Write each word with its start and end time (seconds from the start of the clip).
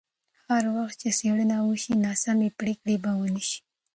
هر 0.49 0.63
وخت 0.75 0.95
چې 1.01 1.09
څېړنه 1.17 1.57
وشي، 1.67 1.93
ناسمې 2.05 2.49
پرېکړې 2.59 2.95
به 3.03 3.11
ونه 3.19 3.41
شي. 3.47 3.59